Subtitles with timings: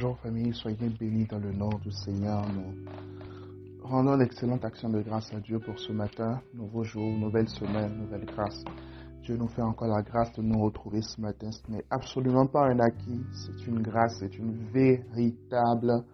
[0.00, 2.46] Bonjour famille, soyez bénis dans le nom du Seigneur.
[2.52, 7.98] Nous rendons l'excellente action de grâce à Dieu pour ce matin, nouveau jour, nouvelle semaine,
[7.98, 8.62] nouvelle grâce.
[9.22, 11.50] Dieu nous fait encore la grâce de nous retrouver ce matin.
[11.50, 16.04] Ce n'est absolument pas un acquis, c'est une grâce, c'est une véritable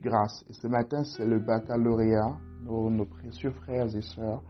[0.00, 0.42] grâce.
[0.48, 2.38] Et ce matin, c'est le baccalauréat.
[2.62, 4.42] Nos, précieux frères et sœurs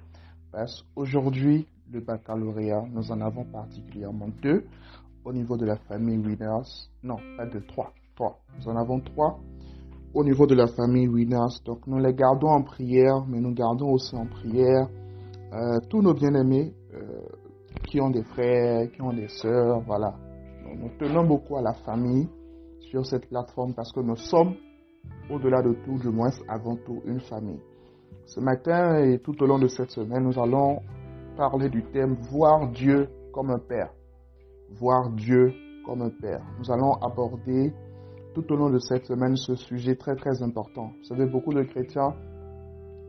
[0.52, 2.84] passent aujourd'hui le baccalauréat.
[2.92, 4.64] Nous en avons particulièrement deux
[5.24, 6.86] au niveau de la famille Winners.
[7.02, 7.92] Non, pas deux, trois.
[8.18, 9.38] Nous en avons trois
[10.14, 11.60] au niveau de la famille Winners.
[11.64, 14.88] Donc nous les gardons en prière, mais nous gardons aussi en prière
[15.52, 17.20] euh, tous nos bien-aimés euh,
[17.86, 19.80] qui ont des frères, qui ont des sœurs.
[19.86, 20.14] Voilà.
[20.64, 22.28] Nous, nous tenons beaucoup à la famille
[22.90, 24.54] sur cette plateforme parce que nous sommes,
[25.30, 27.60] au-delà de tout, du moins avant tout, une famille.
[28.24, 30.80] Ce matin et tout au long de cette semaine, nous allons
[31.36, 33.92] parler du thème Voir Dieu comme un Père.
[34.70, 35.52] Voir Dieu
[35.84, 36.42] comme un Père.
[36.58, 37.72] Nous allons aborder
[38.36, 40.90] tout au long de cette semaine ce sujet très très important.
[40.98, 42.12] Vous savez, beaucoup de chrétiens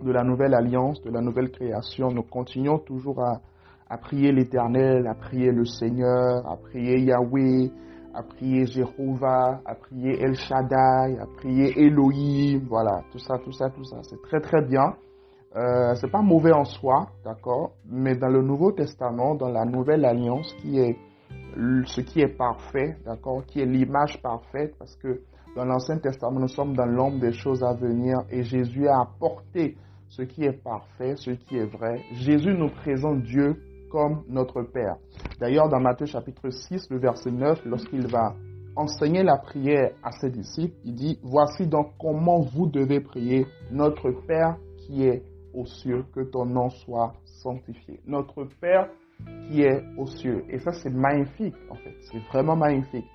[0.02, 5.16] de la nouvelle alliance, de la nouvelle création, nous continuons toujours à, prier l'Éternel, à
[5.16, 7.70] prier le Seigneur, à prier Yahweh,
[8.14, 13.70] à prier Jéhovah, à prier El Shaddai, à prier Elohim, voilà, tout ça, tout ça,
[13.70, 13.98] tout ça.
[14.04, 14.96] C'est très très bien.
[15.58, 20.06] Euh, c'est pas mauvais en soi, d'accord, mais dans le Nouveau Testament, dans la Nouvelle
[20.06, 20.96] Alliance, qui est
[21.86, 25.22] ce qui est parfait, d'accord, qui est l'image parfaite, parce que
[25.56, 29.76] dans l'Ancien Testament, nous sommes dans l'ombre des choses à venir et Jésus a apporté
[30.08, 32.02] ce qui est parfait, ce qui est vrai.
[32.14, 33.56] Jésus nous présente Dieu
[33.92, 34.98] comme notre Père.
[35.40, 38.36] D'ailleurs, dans Matthieu chapitre 6, le verset 9, lorsqu'il va
[38.76, 44.12] enseigner la prière à ses disciples, il dit, voici donc comment vous devez prier notre
[44.28, 48.00] Père qui est aux cieux, que ton nom soit sanctifié.
[48.06, 48.90] Notre Père
[49.48, 50.44] qui est aux cieux.
[50.50, 51.96] Et ça, c'est magnifique, en fait.
[52.12, 53.06] C'est vraiment magnifique.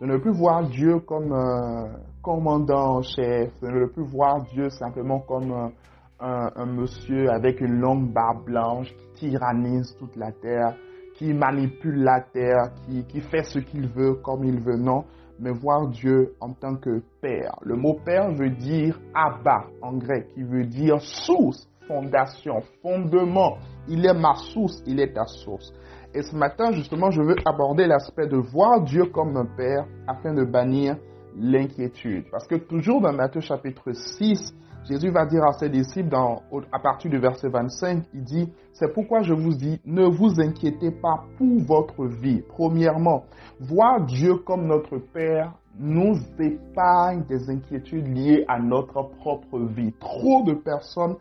[0.00, 1.90] De ne plus voir Dieu comme un
[2.22, 5.72] commandant en chef, de ne plus voir Dieu simplement comme un,
[6.20, 10.76] un, un, monsieur avec une longue barbe blanche qui tyrannise toute la terre,
[11.14, 14.76] qui manipule la terre, qui, qui fait ce qu'il veut comme il veut.
[14.76, 15.04] Non,
[15.38, 17.56] mais voir Dieu en tant que Père.
[17.62, 23.58] Le mot Père veut dire Abba en grec, qui veut dire source, fondation, fondement.
[23.88, 25.72] Il est ma source, il est ta source.
[26.14, 30.32] Et ce matin, justement, je veux aborder l'aspect de voir Dieu comme un Père afin
[30.32, 30.96] de bannir
[31.36, 32.24] l'inquiétude.
[32.30, 34.54] Parce que toujours dans Matthieu chapitre 6,
[34.88, 36.14] Jésus va dire à ses disciples
[36.72, 40.90] à partir du verset 25, il dit, c'est pourquoi je vous dis, ne vous inquiétez
[40.90, 42.42] pas pour votre vie.
[42.48, 43.24] Premièrement,
[43.60, 49.92] voir Dieu comme notre Père nous épargne des inquiétudes liées à notre propre vie.
[49.98, 51.16] Trop de personnes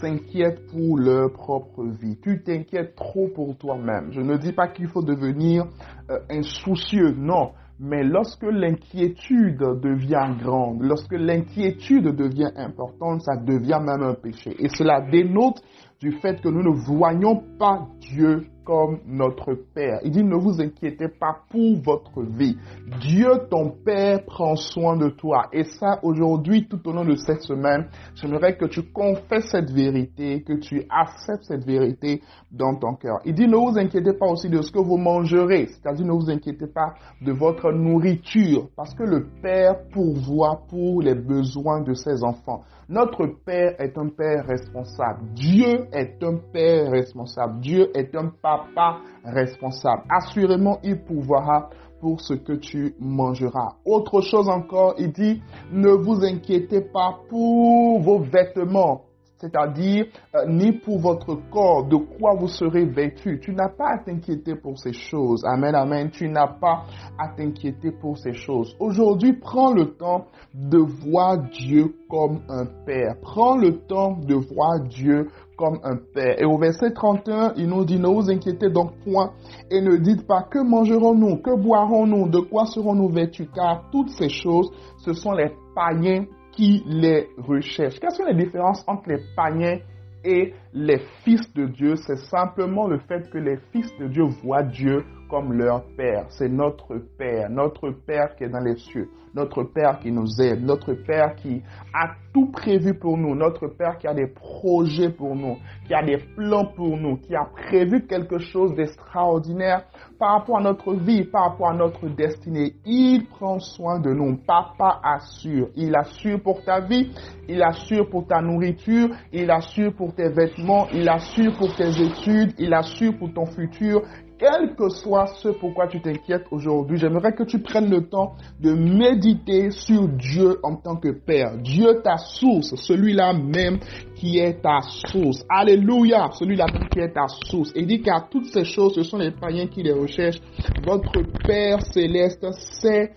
[0.00, 2.16] s'inquiètent pour leur propre vie.
[2.22, 4.12] Tu t'inquiètes trop pour toi-même.
[4.12, 5.66] Je ne dis pas qu'il faut devenir
[6.10, 7.52] euh, insoucieux, non.
[7.78, 14.56] Mais lorsque l'inquiétude devient grande, lorsque l'inquiétude devient importante, ça devient même un péché.
[14.58, 15.62] Et cela dénote
[16.00, 20.00] du fait que nous ne voyons pas Dieu comme notre Père.
[20.04, 22.56] Il dit, ne vous inquiétez pas pour votre vie.
[23.00, 25.46] Dieu, ton Père, prend soin de toi.
[25.52, 27.86] Et ça, aujourd'hui, tout au long de cette semaine,
[28.16, 32.20] j'aimerais que tu confesses cette vérité, que tu acceptes cette vérité
[32.50, 33.20] dans ton cœur.
[33.24, 35.68] Il dit, ne vous inquiétez pas aussi de ce que vous mangerez.
[35.68, 38.68] C'est-à-dire, ne vous inquiétez pas de votre nourriture.
[38.76, 42.62] Parce que le Père pourvoit pour les besoins de ses enfants.
[42.88, 45.20] Notre Père est un Père responsable.
[45.34, 47.60] Dieu est un Père responsable.
[47.60, 50.02] Dieu est un Papa responsable.
[50.08, 51.70] Assurément, il pourvoira
[52.00, 53.76] pour ce que tu mangeras.
[53.84, 55.42] Autre chose encore, il dit,
[55.72, 59.05] ne vous inquiétez pas pour vos vêtements
[59.38, 63.38] c'est-à-dire euh, ni pour votre corps, de quoi vous serez vêtu.
[63.40, 65.44] Tu n'as pas à t'inquiéter pour ces choses.
[65.44, 66.10] Amen, amen.
[66.10, 66.84] Tu n'as pas
[67.18, 68.74] à t'inquiéter pour ces choses.
[68.80, 73.16] Aujourd'hui, prends le temps de voir Dieu comme un Père.
[73.20, 76.40] Prends le temps de voir Dieu comme un Père.
[76.40, 79.32] Et au verset 31, il nous dit, ne vous inquiétez donc point
[79.70, 84.28] et ne dites pas que mangerons-nous, que boirons-nous, de quoi serons-nous vêtus, car toutes ces
[84.28, 86.24] choses, ce sont les païens
[86.56, 88.00] qui les recherchent.
[88.00, 89.78] Quelles sont les différences entre les païens
[90.24, 94.62] et les fils de Dieu C'est simplement le fait que les fils de Dieu voient
[94.62, 96.26] Dieu comme leur Père.
[96.28, 100.60] C'est notre Père, notre Père qui est dans les cieux, notre Père qui nous aime,
[100.64, 101.62] notre Père qui
[101.92, 105.56] a tout prévu pour nous, notre Père qui a des projets pour nous,
[105.86, 109.84] qui a des plans pour nous, qui a prévu quelque chose d'extraordinaire
[110.18, 112.74] par rapport à notre vie, par rapport à notre destinée.
[112.84, 114.36] Il prend soin de nous.
[114.46, 115.68] Papa assure.
[115.74, 117.10] Il assure pour ta vie,
[117.48, 121.88] il assure pour ta nourriture, il assure pour tes vêtements logement, il assure pour tes
[122.00, 124.02] études, il assure pour ton futur,
[124.38, 128.72] quel que soit ce pourquoi tu t'inquiètes aujourd'hui, j'aimerais que tu prennes le temps de
[128.72, 131.56] méditer sur Dieu en tant que Père.
[131.56, 133.78] Dieu ta source, celui-là même
[134.14, 135.42] qui est ta source.
[135.48, 137.72] Alléluia, celui-là même qui est ta source.
[137.74, 140.40] Et dit qu'à toutes ces choses, ce sont les païens qui les recherchent.
[140.84, 142.46] Votre Père céleste
[142.82, 143.12] sait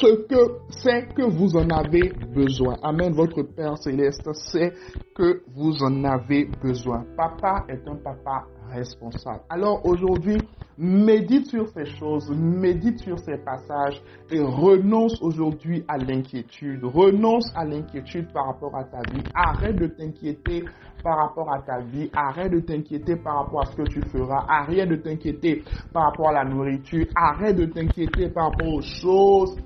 [0.00, 2.76] ce que c'est que vous en avez besoin.
[2.82, 3.12] Amen.
[3.12, 4.72] Votre Père céleste sait
[5.14, 7.04] que vous en avez besoin.
[7.16, 9.42] Papa est un papa responsable.
[9.48, 10.38] Alors aujourd'hui,
[10.78, 14.00] médite sur ces choses, médite sur ces passages
[14.30, 16.84] et renonce aujourd'hui à l'inquiétude.
[16.84, 19.22] Renonce à l'inquiétude par rapport à ta vie.
[19.34, 20.64] Arrête de t'inquiéter
[21.02, 22.10] par rapport à ta vie.
[22.14, 24.44] Arrête de t'inquiéter par rapport à ce que tu feras.
[24.48, 25.62] Arrête de t'inquiéter
[25.92, 27.06] par rapport à la nourriture.
[27.14, 29.56] Arrête de t'inquiéter par rapport aux choses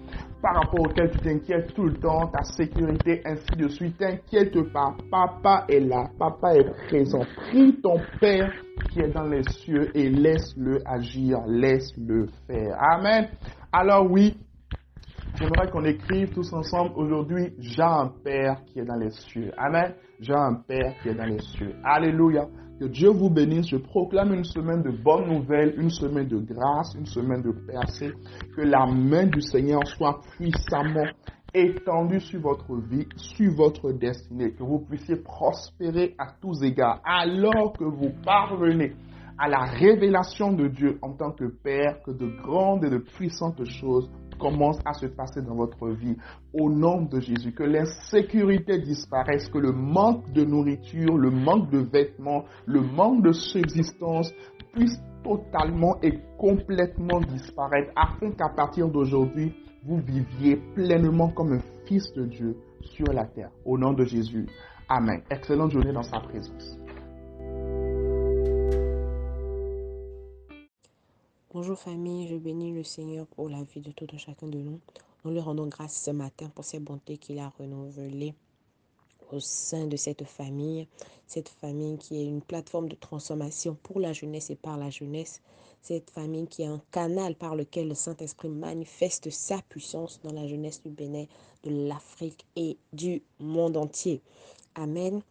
[0.42, 3.98] par rapport auxquelles tu t'inquiètes tout le temps, ta sécurité, ainsi de suite.
[3.98, 4.94] T'inquiète pas.
[5.10, 6.08] Papa est là.
[6.18, 7.24] Papa est présent.
[7.48, 8.52] Prie ton Père
[8.90, 11.40] qui est dans les cieux et laisse-le agir.
[11.46, 12.76] Laisse-le faire.
[12.78, 13.28] Amen.
[13.72, 14.36] Alors oui,
[15.38, 19.52] J'aimerais qu'on écrive tous ensemble aujourd'hui, j'ai un Père qui est dans les cieux.
[19.56, 19.94] Amen.
[20.18, 21.76] J'ai un Père qui est dans les cieux.
[21.84, 22.48] Alléluia.
[22.80, 23.68] Que Dieu vous bénisse.
[23.68, 28.10] Je proclame une semaine de bonnes nouvelles, une semaine de grâce, une semaine de percée.
[28.56, 31.06] Que la main du Seigneur soit puissamment
[31.54, 34.50] étendue sur votre vie, sur votre destinée.
[34.54, 37.00] Que vous puissiez prospérer à tous égards.
[37.04, 38.92] Alors que vous parvenez
[39.38, 43.64] à la révélation de Dieu en tant que Père, que de grandes et de puissantes
[43.64, 46.16] choses commence à se passer dans votre vie.
[46.52, 51.78] Au nom de Jésus, que l'insécurité disparaisse, que le manque de nourriture, le manque de
[51.78, 54.32] vêtements, le manque de subsistance
[54.72, 59.52] puisse totalement et complètement disparaître afin qu'à partir d'aujourd'hui,
[59.84, 63.50] vous viviez pleinement comme un fils de Dieu sur la terre.
[63.64, 64.46] Au nom de Jésus.
[64.88, 65.22] Amen.
[65.30, 66.87] Excellente journée dans sa présence.
[71.60, 74.78] Bonjour famille, je bénis le Seigneur pour la vie de tout un chacun de nous.
[75.24, 78.32] Nous lui rendons grâce ce matin pour ses bontés qu'il a renouvelées
[79.32, 80.86] au sein de cette famille.
[81.26, 85.42] Cette famille qui est une plateforme de transformation pour la jeunesse et par la jeunesse.
[85.82, 90.46] Cette famille qui est un canal par lequel le Saint-Esprit manifeste sa puissance dans la
[90.46, 91.24] jeunesse du Bénin,
[91.64, 94.22] de l'Afrique et du monde entier.
[94.76, 95.22] Amen.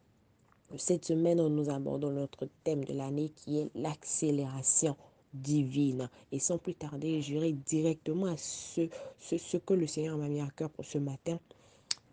[0.76, 4.98] Cette semaine, nous abordons notre thème de l'année qui est l'accélération
[5.34, 6.10] divine.
[6.32, 8.88] Et sans plus tarder, j'irai directement à ce,
[9.20, 11.40] ce, que le Seigneur m'a mis à cœur pour ce matin.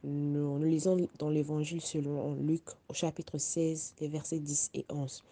[0.02, 5.22] Nous, nous lisons dans l'évangile selon Luc au chapitre 16, les versets 10 et 11.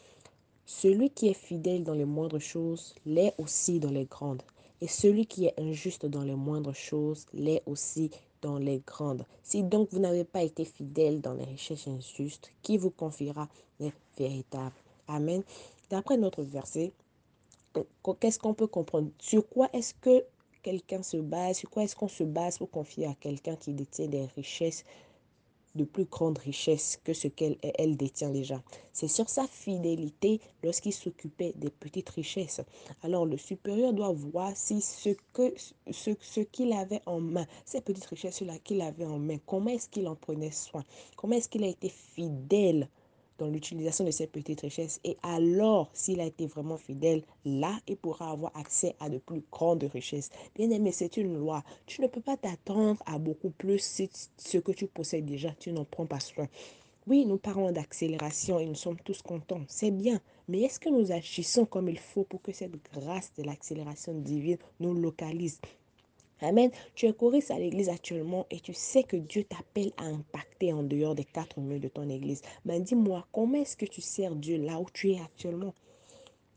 [0.64, 4.42] Celui qui est fidèle dans les moindres choses l'est aussi dans les grandes.
[4.80, 9.24] Et celui qui est injuste dans les moindres choses l'est aussi dans les grandes.
[9.42, 13.48] Si donc vous n'avez pas été fidèle dans les richesses injustes, qui vous confiera
[13.80, 14.74] les véritables?
[15.08, 15.42] Amen.
[15.90, 16.92] D'après notre verset,
[18.20, 19.10] qu'est-ce qu'on peut comprendre?
[19.18, 20.24] Sur quoi est-ce que
[20.62, 21.58] quelqu'un se base?
[21.58, 24.84] Sur quoi est-ce qu'on se base pour confier à quelqu'un qui détient des richesses
[25.74, 28.62] de plus grande richesse que ce qu'elle elle détient déjà?
[28.92, 32.60] C'est sur sa fidélité lorsqu'il s'occupait des petites richesses.
[33.02, 35.54] Alors le supérieur doit voir si ce que
[35.90, 39.88] ce, ce qu'il avait en main, ces petites richesses-là qu'il avait en main, comment est-ce
[39.88, 40.84] qu'il en prenait soin,
[41.16, 42.88] comment est-ce qu'il a été fidèle
[43.48, 45.00] l'utilisation de ces petites richesses.
[45.04, 49.42] Et alors, s'il a été vraiment fidèle, là, il pourra avoir accès à de plus
[49.50, 50.30] grandes richesses.
[50.54, 51.62] Bien aimé, c'est une loi.
[51.86, 55.72] Tu ne peux pas t'attendre à beaucoup plus si ce que tu possèdes déjà, tu
[55.72, 56.48] n'en prends pas soin.
[57.08, 59.62] Oui, nous parlons d'accélération et nous sommes tous contents.
[59.66, 60.20] C'est bien.
[60.46, 64.58] Mais est-ce que nous agissons comme il faut pour que cette grâce de l'accélération divine
[64.78, 65.60] nous localise?
[66.44, 66.72] Amen.
[66.96, 70.82] Tu es choriste à l'église actuellement et tu sais que Dieu t'appelle à impacter en
[70.82, 72.42] dehors des quatre murs de ton église.
[72.64, 75.72] Ben dis-moi, comment est-ce que tu sers Dieu là où tu es actuellement?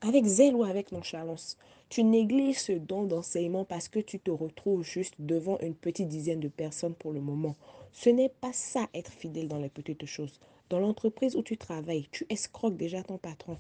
[0.01, 1.56] Avec zèle ou avec nonchalance?
[1.89, 6.39] Tu négliges ce don d'enseignement parce que tu te retrouves juste devant une petite dizaine
[6.39, 7.56] de personnes pour le moment.
[7.92, 10.39] Ce n'est pas ça être fidèle dans les petites choses.
[10.72, 13.60] Dans l'entreprise où tu travailles, tu escroques déjà ton patron,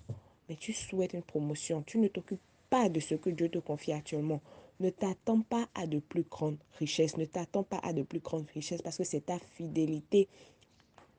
[0.49, 1.83] mais tu souhaites une promotion.
[1.85, 2.41] Tu ne t'occupes
[2.71, 4.41] pas de ce que Dieu te confie actuellement.
[4.79, 7.17] Ne t'attends pas à de plus grandes richesses.
[7.17, 10.27] Ne t'attends pas à de plus grandes richesses parce que c'est ta fidélité,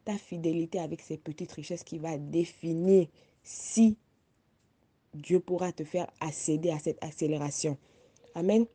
[0.04, 3.06] ta fidélité avec ces petites richesses qui va définir
[3.42, 3.96] si
[5.14, 7.78] Dieu pourra te faire accéder à cette accélération.
[8.34, 8.66] Amen.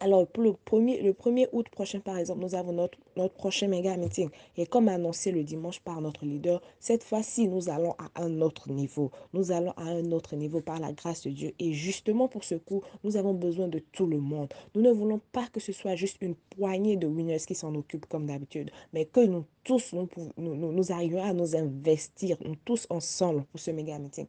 [0.00, 2.98] Alors, le 1er, le 1er août prochain, par exemple, nous avons notre,
[3.34, 4.30] prochain méga meeting.
[4.56, 8.70] Et comme annoncé le dimanche par notre leader, cette fois-ci, nous allons à un autre
[8.70, 9.10] niveau.
[9.32, 11.52] Nous allons à un autre niveau par la grâce de Dieu.
[11.58, 14.52] Et justement pour ce coup, nous avons besoin de tout le monde.
[14.74, 18.06] Nous ne voulons pas que ce soit juste une poignée de winners qui s'en occupent
[18.06, 22.86] comme d'habitude, mais que nous tous, nous, nous, nous arrivions à nous investir, nous tous
[22.88, 24.26] ensemble pour ce méga meeting.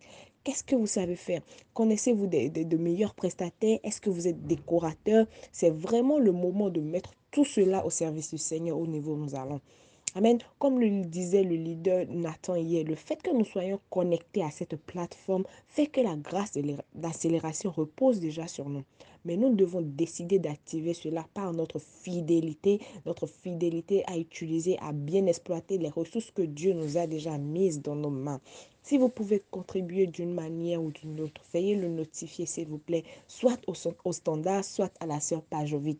[0.49, 1.41] Qu'est-ce que vous savez faire?
[1.75, 3.77] Connaissez-vous de meilleurs prestataires?
[3.83, 5.27] Est-ce que vous êtes décorateur?
[5.51, 9.17] C'est vraiment le moment de mettre tout cela au service du Seigneur au niveau où
[9.17, 9.61] nous allons.
[10.19, 10.37] Amen.
[10.59, 14.75] Comme le disait le leader Nathan hier, le fait que nous soyons connectés à cette
[14.75, 16.57] plateforme fait que la grâce
[16.93, 18.83] d'accélération repose déjà sur nous.
[19.23, 25.25] Mais nous devons décider d'activer cela par notre fidélité, notre fidélité à utiliser, à bien
[25.25, 28.41] exploiter les ressources que Dieu nous a déjà mises dans nos mains.
[28.83, 33.05] Si vous pouvez contribuer d'une manière ou d'une autre, veuillez le notifier s'il vous plaît,
[33.25, 35.99] soit au, standard, soit à la sœur Pajovic.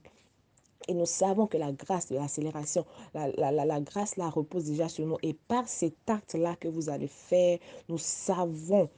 [0.88, 4.89] Et nous savons que la grâce de l'accélération, la, la, la, la, grâce repose déjà
[4.89, 5.17] sur nous.
[5.21, 7.59] Et par cet acte-là que vous allez faire,
[7.89, 8.89] nous savons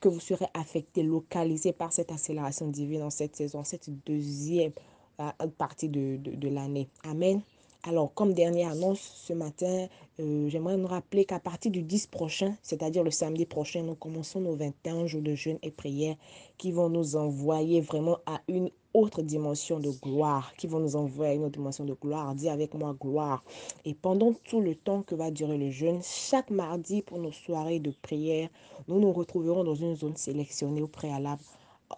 [0.00, 4.72] que vous serez affecté, localisé par cette accélération divine en cette saison, cette deuxième
[5.20, 6.88] euh, partie de, de, de l'année.
[7.04, 7.42] Amen.
[7.88, 9.86] Alors, comme dernière annonce ce matin,
[10.18, 14.40] euh, j'aimerais nous rappeler qu'à partir du 10 prochain, c'est-à-dire le samedi prochain, nous commençons
[14.40, 16.16] nos 21 jours de jeûne et prière
[16.58, 21.30] qui vont nous envoyer vraiment à une autre dimension de gloire, qui vont nous envoyer
[21.30, 22.34] à une autre dimension de gloire.
[22.34, 23.44] Dis avec moi gloire.
[23.84, 27.78] Et pendant tout le temps que va durer le jeûne, chaque mardi pour nos soirées
[27.78, 28.48] de prière,
[28.88, 31.42] nous nous retrouverons dans une zone sélectionnée au préalable.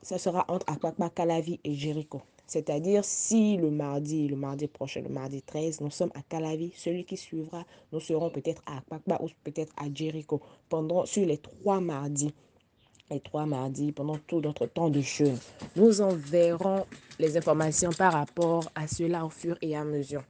[0.02, 2.20] Ça sera entre Akpakpa, Calavi et Jéricho.
[2.48, 7.04] C'est-à-dire, si le mardi, le mardi prochain, le mardi 13, nous sommes à Calavi, celui
[7.04, 10.40] qui suivra, nous serons peut-être à Akpakpa ou peut-être à Jericho
[10.70, 12.32] pendant, sur les trois mardis.
[13.10, 15.38] Les trois mardis, pendant tout notre temps de jeûne.
[15.76, 16.86] Nous enverrons
[17.18, 20.24] les informations par rapport à cela au fur et à mesure.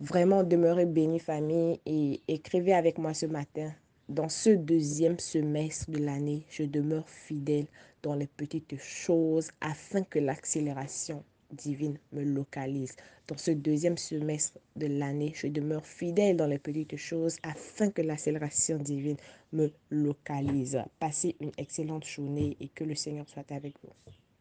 [0.00, 3.70] Vraiment, demeurez bénis, famille, et écrivez avec moi ce matin.
[4.08, 7.66] Dans ce deuxième semestre de l'année, je demeure fidèle
[8.02, 11.22] dans les petites choses afin que l'accélération
[11.52, 12.96] divine me localise.
[13.26, 18.00] Dans ce deuxième semestre de l'année, je demeure fidèle dans les petites choses afin que
[18.00, 19.18] l'accélération divine
[19.52, 20.82] me localise.
[20.98, 23.92] Passez une excellente journée et que le Seigneur soit avec vous.